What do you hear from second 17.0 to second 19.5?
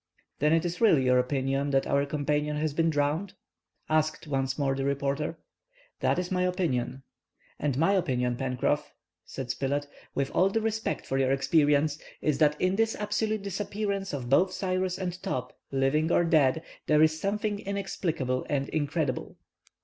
is something inexplicable and incredible."